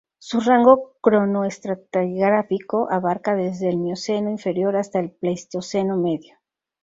Su 0.17 0.39
rango 0.39 0.95
cronoestratigráfico 0.99 2.89
abarca 2.91 3.35
desde 3.35 3.69
el 3.69 3.77
Mioceno 3.77 4.31
inferior 4.31 4.75
hasta 4.75 4.99
el 4.99 5.11
Pleistoceno 5.11 5.95
medio. 5.95 6.37